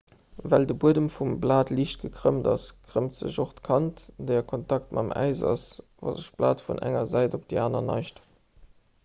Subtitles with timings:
[0.51, 4.97] well de buedem vum blat liicht gekrëmmt ass krëmmt sech och d'kant déi a kontakt
[4.99, 5.67] mam äis ass
[6.07, 8.27] wa sech d'blat vun enger säit op déi aner neigt